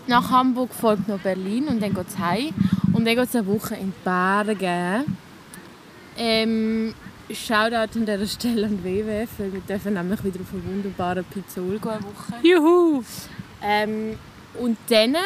[0.07, 2.51] Nach Hamburg folgt noch Berlin und dann geht es heim.
[2.93, 5.05] Und dann geht es eine Woche in die Berge.
[6.17, 6.95] Ähm,
[7.31, 11.79] Shoutout an dieser Stelle an WWF, weil wir dürfen nämlich wieder auf einen wunderbaren Pizzol
[11.79, 12.35] gehen, eine Woche.
[12.43, 13.03] Juhu!
[13.63, 14.19] Ähm,
[14.61, 15.17] und dann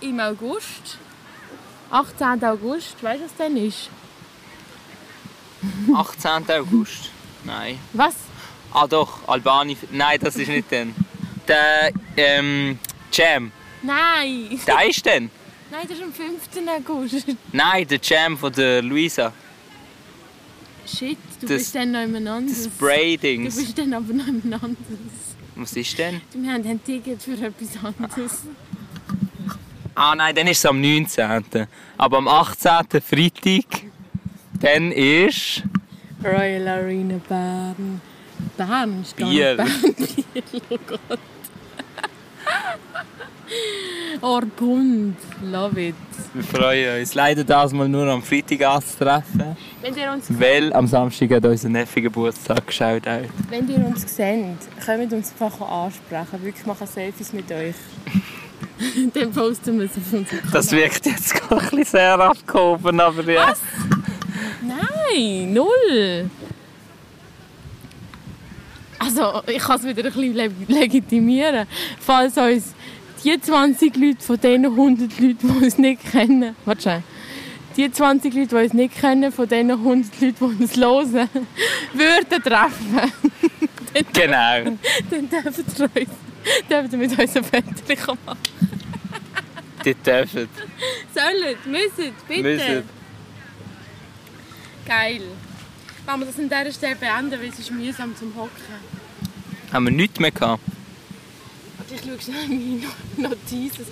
[0.00, 0.98] im August,
[1.90, 2.44] 18.
[2.44, 3.88] August, weißt du, was dann ist?
[5.94, 6.50] 18.
[6.50, 7.10] August.
[7.44, 7.78] Nein.
[7.92, 8.14] Was?
[8.72, 9.76] Ah doch, Albani.
[9.90, 10.94] Nein, das ist nicht dann.
[11.46, 12.78] Der ähm,
[13.12, 13.52] Jam.
[13.82, 14.58] Nein!
[14.66, 15.30] Der ist dann.
[15.70, 16.68] Nein, das ist am 15.
[16.68, 17.26] August.
[17.52, 19.32] Nein, der Jam von der Luisa.
[20.86, 22.64] Shit, du Das- bist dann noch jemand anderes.
[22.64, 24.76] Das Spray Du bist dann aber noch jemand anderes.
[25.54, 26.20] Was ist denn?
[26.32, 28.32] Wir haben ein Ticket für etwas anderes.
[29.94, 31.66] Ah nein, dann ist es am 19.
[31.98, 33.00] Aber am 18.
[33.02, 33.64] Freitag,
[34.62, 35.62] dann ist
[36.24, 38.00] Royal Arena Bern.
[38.56, 39.56] Bern ist gar Bier.
[39.56, 39.68] Bern.
[39.96, 41.18] Bier, oh Gott.
[44.22, 45.94] Orpund, love it.
[46.32, 47.14] Wir freuen uns.
[47.14, 49.56] Leider das mal nur am Freitag anzutreffen.
[49.82, 53.06] Wenn ihr uns, Weil am Samstag hat unser Neffe Geburtstag geschaut.
[53.06, 53.20] Auch.
[53.50, 54.46] wenn ihr uns seht,
[54.84, 56.44] könnt ihr uns einfach ansprechen.
[56.44, 57.74] Wirklich machen Selfies mit euch.
[59.14, 60.52] Dann posten wir es auf unserem Kanal.
[60.52, 63.54] Das wirkt jetzt gerade ein bisschen sehr abgehoben, aber ja.
[65.14, 66.30] Nein, null.
[68.98, 71.66] Also, ich kann es wieder ein bisschen leg- legitimieren.
[72.00, 72.74] Falls uns
[73.24, 77.02] die 20 Leute von diesen 100 Leuten, die uns nicht kennen, warte schnell.
[77.76, 81.28] die 20 Leute, die uns nicht kennen, von diesen 100 Leuten, die uns hören,
[81.92, 83.12] würden treffen,
[84.12, 84.78] Genau.
[85.10, 86.10] dann dürfen sie, uns,
[86.70, 88.38] dürfen mit uns ein Foto machen.
[89.84, 90.48] Die dürfen.
[91.14, 92.42] Sollen, müssen, bitte.
[92.42, 93.01] Müssen.
[94.86, 95.22] Geil.
[96.06, 98.50] Wenn wir das an dieser Stelle beenden, weil es ist mühsam zum Hocken.
[99.72, 100.62] Haben wir nichts mehr gehabt?
[101.94, 103.84] Ich schaue schnell meine Notizen.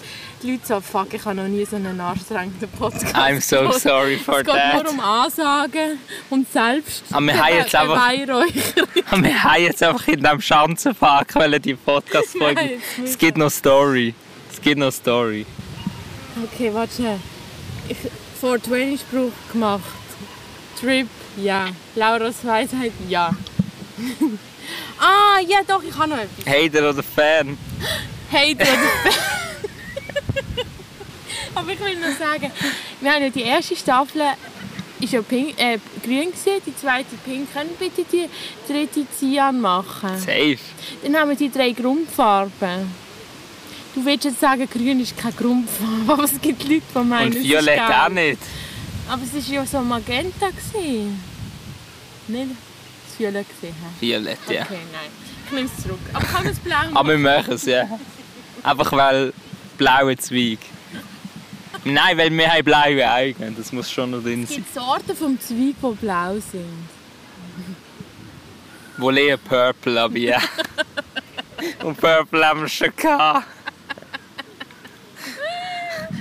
[0.42, 4.16] Die Leute so, fuck, ich habe noch nie so einen anstrengenden Podcast I'm so sorry
[4.16, 4.82] for Es geht that.
[4.82, 5.98] nur um Ansagen
[6.30, 8.10] und selbst Aber wir haben jetzt einfach-.
[9.22, 12.16] Wir haben jetzt einfach in diesem Schanzenpark die jetzt
[12.98, 14.14] müssen Es gibt noch Story.
[14.50, 15.44] Es gibt noch Story.
[16.44, 17.20] Okay, warte schnell.
[17.88, 17.98] Ich
[18.40, 19.82] 420-Spruch gemacht.
[20.80, 21.68] Trip, ja.
[21.94, 23.30] Lauras Weisheit, ja.
[24.98, 26.46] ah, ja doch, ich habe noch etwas.
[26.46, 27.58] Hater oder Fan?
[28.32, 29.14] Hater oder
[31.54, 32.50] Aber ich will nur sagen,
[33.00, 34.22] wir haben ja die erste Staffel
[35.00, 37.52] ist ja pink, äh, grün gewesen, die zweite pink.
[37.52, 38.28] Können bitte die
[38.70, 40.18] dritte Cyan machen?
[40.18, 40.58] Safe.
[41.02, 42.94] Dann haben wir die drei Grundfarben.
[43.94, 47.36] Du willst jetzt sagen, grün ist keine Grundfarbe, aber es gibt Leute, die meinen, Und
[47.36, 48.38] es ist Violett auch nicht.
[49.10, 50.48] Aber es war ja so magenta.
[50.50, 51.20] Gewesen.
[52.28, 52.50] Nicht?
[53.08, 53.74] Das Violett gesehen.
[53.98, 54.62] Violett, ja.
[54.62, 55.10] Okay, nein.
[55.46, 55.98] Ich nehme es zurück.
[56.12, 56.96] Aber kann man es blau machen?
[56.96, 57.88] Aber wir machen es, ja.
[58.62, 59.32] Einfach weil
[59.76, 60.58] blaue Zweig.
[61.84, 63.54] Nein, weil wir haben blaue Augen.
[63.56, 64.58] Das muss schon noch drin Es sein.
[64.58, 66.88] gibt Sorten vom Zweig, die blau sind.
[68.96, 70.38] Wohl eher Purple, aber ja.
[71.82, 73.46] Und Purple haben wir schon gehabt.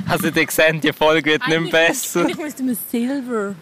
[0.09, 2.27] Also ihr seht, die Folge wird nicht mehr besser.
[2.27, 3.53] Ich müsste mir Silver.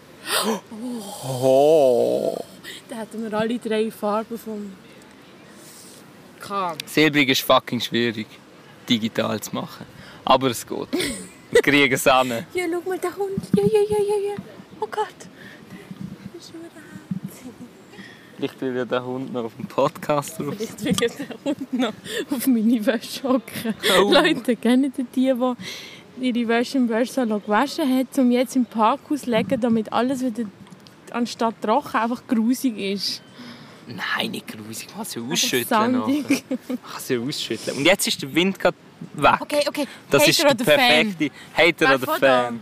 [1.30, 2.36] Oh.
[2.88, 4.72] Da hätten wir alle drei Farben vom...
[6.40, 6.78] Kann.
[6.86, 8.26] Silbrig ist fucking schwierig,
[8.88, 9.84] digital zu machen.
[10.24, 10.88] Aber es geht.
[11.50, 12.28] Wir kriegen es an.
[12.54, 13.42] Ja, schau mal, der Hund.
[13.54, 14.36] Ja, ja, ja, ja, ja.
[14.80, 15.28] Oh Gott.
[18.36, 20.54] Vielleicht will ja der Hund noch auf dem Podcast drauf.
[20.56, 21.92] Vielleicht will ich den Hund noch
[22.30, 23.74] auf meine Wäsche hocken.
[24.00, 24.12] Oh.
[24.12, 25.34] Leute, kennen die, die
[26.22, 30.44] ihre Wäsche im Wäschesalon gewaschen hat, um jetzt im Parkhaus zu legen, damit alles wieder
[31.12, 33.22] anstatt trocken einfach grusig ist.
[33.86, 34.88] Nein, nicht grusig.
[34.88, 35.92] Man kann sie ausschütteln.
[35.92, 37.78] Man kann sie ausschütteln.
[37.78, 38.76] Und jetzt ist der Wind gerade
[39.14, 39.40] weg.
[39.40, 39.86] Okay, okay.
[40.10, 42.46] Das Hater ist der perfekte Hater Wer oder Fan.
[42.46, 42.60] an?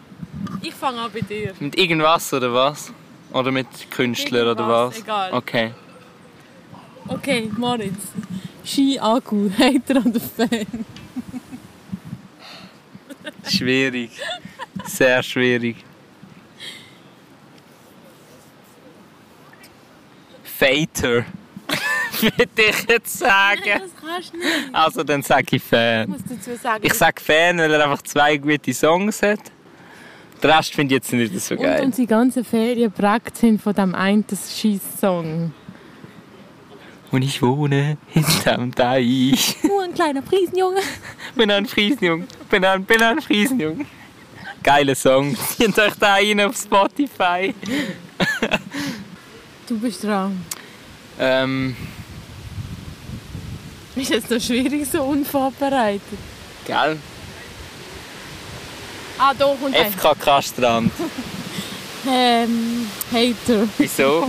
[0.62, 1.53] Ich fange an bei dir.
[1.59, 2.92] Mit irgendwas oder was?
[3.33, 4.99] Oder mit Künstlern oder was?
[5.01, 5.33] egal.
[5.33, 5.73] Okay.
[7.09, 7.95] Okay, Moritz.
[8.64, 10.85] Ski Akku, Hater oder Fan?
[13.48, 14.10] Schwierig.
[14.84, 15.76] Sehr schwierig.
[20.44, 21.24] Fater.
[22.20, 23.60] Würde ich jetzt sagen.
[23.64, 24.50] Das kannst du nicht.
[24.72, 26.08] Also dann sage ich Fan.
[26.08, 29.40] muss dazu sagen, Ich sage Fan, weil er einfach zwei gute Songs hat.
[30.42, 31.82] Den Rest finde ich jetzt nicht so und geil.
[31.84, 35.52] unsere ganzen Ferien geprägt sind von diesem einen Scheiss-Song.
[37.10, 39.56] Und ich wohne hinterm Teich.
[39.96, 40.80] Ein kleiner Friesenjunge.
[41.35, 42.26] Bin ein Friesenjung.
[42.50, 43.87] Bin ein, bin ein Friesenjung.
[44.62, 45.35] Geiler Song.
[45.56, 47.54] Zieht euch da rein auf Spotify.
[49.66, 50.44] Du bist dran.
[51.18, 51.74] Ähm,
[53.96, 56.02] Ist jetzt noch schwierig, so unvorbereitet.
[56.66, 56.98] gell?
[59.18, 60.92] Ah, doch, und ein FKK Strand.
[62.06, 63.66] ähm, Hater.
[63.78, 64.28] Wieso?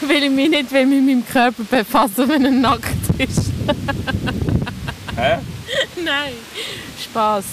[0.00, 3.55] Weil ich mich nicht mit meinem Körper befassen, wenn er nackt ist.
[5.16, 5.38] Hä?
[6.04, 6.32] Nein.
[7.02, 7.44] Spaß.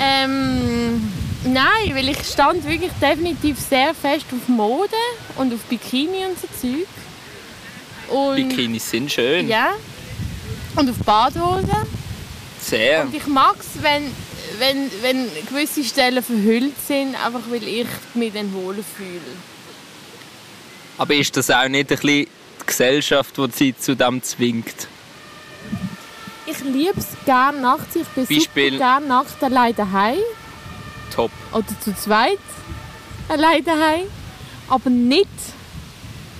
[0.00, 1.12] Ähm,
[1.44, 4.94] nein, weil ich stand wirklich definitiv sehr fest auf Mode
[5.36, 6.88] und auf Bikini und so Zeug.
[8.08, 9.48] Und, Bikinis sind schön.
[9.48, 9.72] Ja.
[10.76, 11.86] Und auf Badhosen.
[12.60, 13.02] Sehr.
[13.02, 14.10] Und ich mag es, wenn,
[14.58, 19.20] wenn, wenn gewisse Stellen verhüllt sind, einfach weil ich mich dann wohler fühle.
[20.98, 24.88] Aber ist das auch nicht ein bisschen die Gesellschaft, die sie zu dem zwingt?
[26.52, 27.96] Ich liebe es gerne nachts.
[27.96, 30.18] Ich bin Beispiel- super gerne nachts allein daheim.
[31.14, 31.30] Top.
[31.52, 32.38] Oder zu zweit
[33.28, 34.06] allein daheim.
[34.68, 35.28] Aber nicht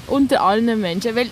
[0.06, 1.14] unter allen Menschen.
[1.16, 1.30] Weil,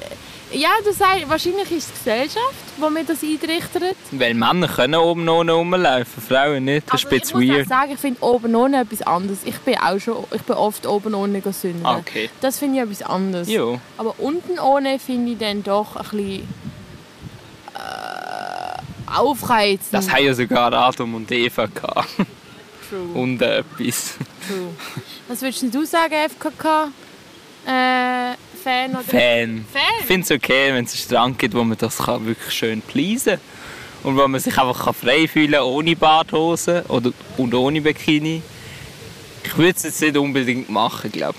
[0.52, 3.96] ja, du sagst, wahrscheinlich ist es die Gesellschaft, die mir das eintrichtert.
[4.10, 6.86] Weil Männer können oben ohne rumlaufen, Frauen nicht.
[6.92, 9.38] Das ist Aber ein ich muss sagen, ich finde oben ohne etwas anderes.
[9.44, 11.84] Ich bin auch schon, ich bin oft oben ohne gesünden.
[11.86, 12.28] Ah, okay.
[12.40, 13.48] Das finde ich etwas anderes.
[13.48, 13.80] Jo.
[13.98, 16.48] Aber unten ohne finde ich dann doch ein bisschen
[17.74, 18.19] äh,
[19.14, 19.92] aufreizend.
[19.92, 22.08] Das haben ja sogar Adam und Eva gehabt.
[22.88, 24.14] True, Und etwas.
[24.46, 24.70] true.
[25.28, 26.88] Was würdest du sagen, FKK?
[27.66, 29.02] Äh, Fan oder?
[29.04, 29.64] Fan.
[29.72, 30.06] Ich Fan?
[30.06, 33.34] finde es okay, wenn es einen Strand gibt, wo man das kann wirklich schön pleasen
[33.34, 33.40] kann.
[34.02, 38.42] Und wo man sich einfach kann frei fühlen kann, ohne Badhose oder, und ohne Bikini.
[39.44, 41.38] Ich würde es jetzt nicht unbedingt machen, glaube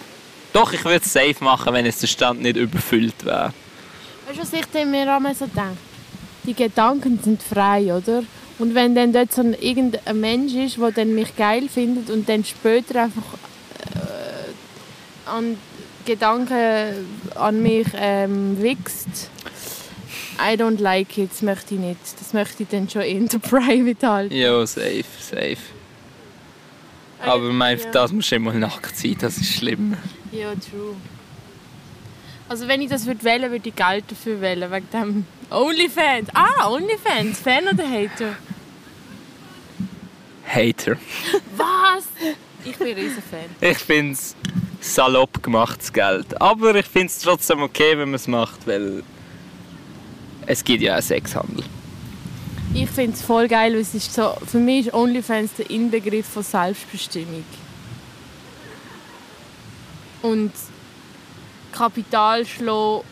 [0.53, 3.53] Doch, ich würde es safe machen, wenn jetzt der Strand nicht überfüllt wäre.
[4.27, 5.77] Weißt du, was ich mir einmal so denke?
[6.45, 8.23] Die Gedanken sind frei, oder?
[8.59, 12.27] Und wenn dann dort so ein, irgendein Mensch ist, der dann mich geil findet und
[12.29, 13.23] dann später einfach
[13.95, 15.57] äh, an
[16.05, 19.29] Gedanken an mich ähm, wächst,
[20.39, 21.99] I don't like it, das möchte ich nicht.
[22.19, 24.33] Das möchte ich dann schon in der Private halten.
[24.35, 25.57] Ja, safe, safe.
[27.23, 27.91] Aber mein, Ja.
[27.91, 29.95] das muss immer nackt sein, das ist schlimm.
[30.31, 30.95] Ja, true.
[32.49, 36.29] Also wenn ich das würde wählen, würde ich Geld dafür wählen, wegen dem Onlyfans.
[36.33, 38.37] Ah, Onlyfans, Fan oder Hater?
[40.47, 40.97] Hater.
[41.57, 42.05] Was?
[42.63, 43.49] Ich bin ein riesen Fan.
[43.59, 44.35] Ich finde es
[44.79, 46.41] salopp gemachtes Geld.
[46.41, 49.03] Aber ich finde es trotzdem okay, wenn man es macht, weil
[50.45, 51.65] es gibt ja auch Sexhandel.
[52.73, 56.27] Ich finde es voll geil, weil es ist so, für mich ist Onlyfans der Inbegriff
[56.27, 57.43] von Selbstbestimmung.
[60.21, 60.51] Und
[61.73, 63.03] Kapital schlagen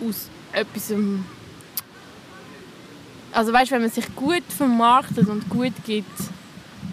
[0.00, 0.92] aus etwas.
[3.36, 6.18] Also weißt, wenn man sich gut vermarktet und gut gibt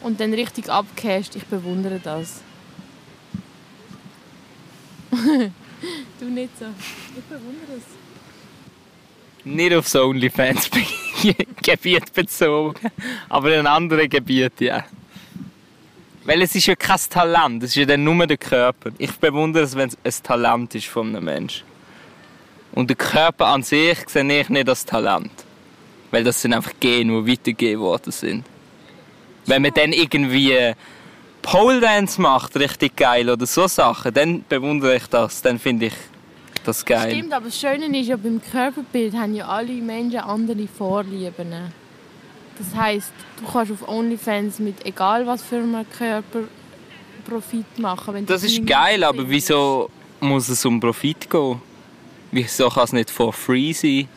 [0.01, 2.41] und dann richtig abcasht, ich bewundere das.
[5.11, 6.65] du nicht so.
[7.15, 7.83] Ich bewundere es.
[9.45, 12.91] Nicht aufs OnlyFans-Gebiet bezogen,
[13.29, 14.83] aber in anderen Gebieten, ja.
[16.25, 18.91] Weil es ist ja kein Talent, es ist ja dann nur der Körper.
[18.97, 21.63] Ich bewundere es, wenn es ein Talent ist von einem Menschen.
[22.73, 25.42] Und der Körper an sich sehe ich nicht als Talent.
[26.13, 28.45] Weil das sind einfach Gene, die weitergegeben worden sind.
[29.47, 30.73] Wenn man dann irgendwie
[31.41, 35.41] Pole Dance macht, richtig geil, oder so Sachen, dann bewundere ich das.
[35.41, 35.93] Dann finde ich
[36.63, 37.09] das geil.
[37.11, 41.51] Stimmt, aber das Schöne ist ja, beim Körperbild haben ja alle Menschen andere Vorlieben.
[42.59, 46.43] Das heisst, du kannst auf OnlyFans mit egal was für einem Körper
[47.27, 48.23] Profit machen.
[48.27, 49.31] Das ist geil, aber findest.
[49.31, 51.59] wieso muss es um Profit gehen?
[52.31, 54.07] Wieso kann es nicht for free sein?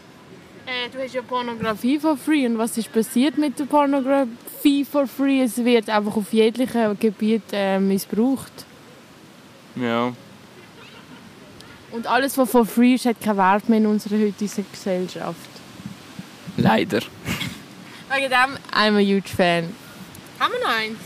[0.67, 2.45] Äh, du hast ja Pornografie for free.
[2.47, 5.43] Und was ist passiert mit der Pornografie for free?
[5.43, 8.67] Es wird einfach auf jeglichem Gebiet äh, missbraucht.
[9.77, 10.13] Ja.
[11.93, 15.51] Und alles, was for free ist, hat keinen Wert mehr in unserer heutigen Gesellschaft.
[16.57, 17.01] Leider.
[18.11, 19.73] Wegen dem, I'm a huge fan.
[20.41, 20.99] Haben wir noch eins?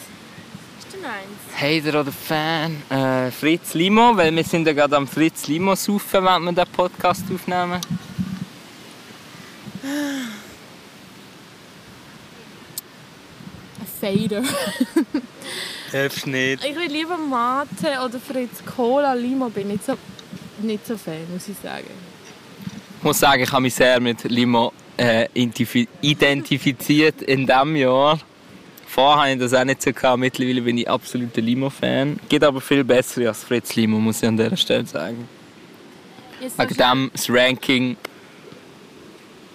[0.79, 1.85] Ist denn eins?
[1.85, 2.83] Hater oder Fan?
[2.91, 6.73] Äh, Fritz Limo, weil wir sind ja gerade am Fritz Limo saufen, während wir den
[6.73, 7.81] Podcast aufnehmen.
[13.81, 14.43] Ein Fader.
[15.91, 16.65] Hilfst nicht.
[16.65, 19.15] Ich will lieber Mate oder Fritz Cola.
[19.15, 19.97] Limo bin ich nicht so,
[20.63, 21.89] nicht so Fan, muss ich sagen.
[22.99, 28.21] Ich muss sagen, ich habe mich sehr mit Limo äh, identifi- identifiziert in diesem Jahr.
[28.87, 29.93] Vorher hatte ich das auch nicht so.
[29.93, 30.19] Gehabt.
[30.19, 32.19] Mittlerweile bin ich absoluter Limo-Fan.
[32.29, 35.29] Geht aber viel besser als Fritz Limo, muss ich an dieser Stelle sagen.
[36.41, 37.97] Wegen dem das Ranking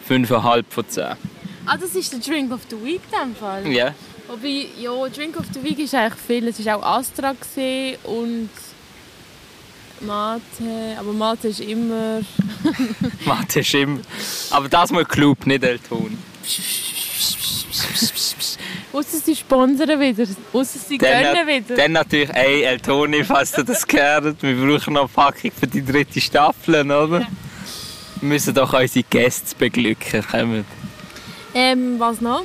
[0.10, 1.04] 5,5 von 10.
[1.66, 3.68] Ah, das ist der Drink of the Week in dem Fall.
[3.68, 3.94] Ja.
[4.28, 6.48] Wobei, ja, Drink of the Week ist eigentlich viel.
[6.48, 7.34] Es war auch Astra
[8.04, 8.50] und
[10.02, 10.42] Mate.
[11.00, 12.22] Aber Mate ist immer...
[13.26, 14.00] Mathe ist immer.
[14.52, 16.18] Aber das mal Club, nicht Elton.
[18.94, 20.26] Ausser sie sponsern wieder.
[20.54, 21.76] Ausser sie gönnen wieder.
[21.76, 25.84] dann natürlich, ey, Eltoni, falls du das gehört, wir brauchen noch eine Packung für die
[25.84, 27.28] dritte Staffel, oder?
[28.22, 30.24] Wir müssen doch unsere Gäste beglücken.
[30.30, 30.66] Kommt.
[31.54, 32.44] Ähm, was noch?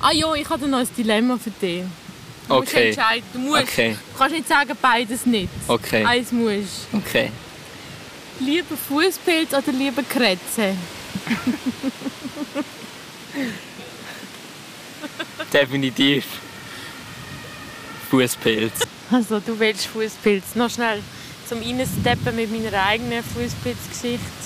[0.00, 1.84] Ah ja, ich habe noch ein Dilemma für dich.
[2.48, 2.88] Du musst Okay.
[2.88, 3.24] entscheiden.
[3.32, 3.96] Du, musst, Okay.
[4.12, 5.48] du kannst nicht sagen, beides nicht.
[5.68, 6.04] Okay.
[6.04, 6.86] Eins musst.
[6.92, 7.30] Okay.
[8.40, 10.74] Lieber Fußpilz oder lieber Kretze?
[15.52, 16.24] Definitiv.
[18.10, 18.72] Fußpilz.
[19.10, 20.54] Also, du willst Fußpilz.
[20.54, 21.00] Noch schnell
[21.48, 24.43] zum Reinsteppen mit meiner eigenen Fußpilzgeschichte.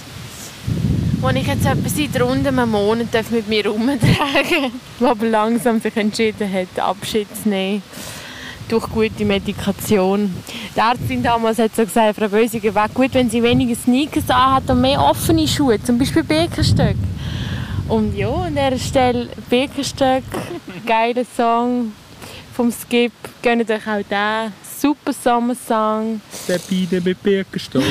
[1.20, 5.80] Wo ich jetzt etwa seit rund einem Monat darf mit mir herumtragen Die aber langsam
[5.80, 7.82] sich entschieden hat, Abschied zu nehmen.
[8.68, 10.32] Durch gute Medikation.
[10.76, 14.70] Die Ärztin damals hat so gesagt, Frau Bösiger, wäre gut, wenn sie weniger Sneakers anhat
[14.70, 16.94] und mehr offene Schuhe, zum Beispiel Birkenstock.
[17.88, 20.22] Und ja, an dieser Stelle Birkenstock,
[20.86, 21.92] geiler Song
[22.52, 23.12] vom Skip.
[23.42, 24.52] Gönnt euch auch den.
[24.80, 26.20] Super Sommersong.
[26.46, 27.82] Der Biene mit Birkenstock.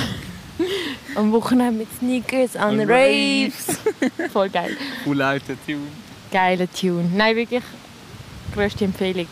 [1.18, 3.80] Am Wochenende mit Sneakers an An Raves.
[4.32, 4.78] Voll geil.
[5.04, 5.88] Cool alter Tune.
[6.32, 7.10] Geiler Tune.
[7.16, 7.64] Nein, wirklich
[8.54, 9.28] größte Empfehlung.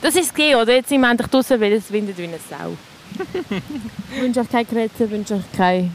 [0.00, 0.74] Das ist es gewesen, oder?
[0.74, 2.76] Jetzt sind wir endlich draußen, weil es windet wie eine Sau.
[4.12, 5.94] ich wünsche euch keine Kretze, wünsche euch kein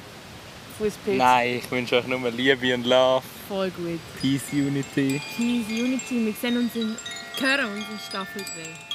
[0.77, 1.17] Fußpilz.
[1.17, 3.23] Nein, ich wünsche euch nur Liebe und Love.
[3.49, 3.99] Voll gut.
[4.21, 5.21] Peace, Unity.
[5.35, 6.25] Peace, Unity.
[6.25, 6.95] Wir sehen uns in,
[7.41, 8.86] hören uns in Staffel 3.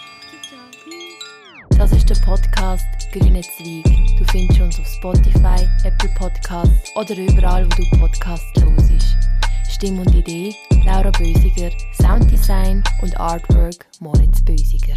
[1.82, 3.82] Das ist der Podcast Grüne Zweig.
[4.16, 9.18] Du findest uns auf Spotify, Apple Podcasts oder überall, wo du Podcasts hörst.
[9.68, 14.94] Stimme und Idee Laura Bösiger, Sounddesign und Artwork Moritz Bösiger.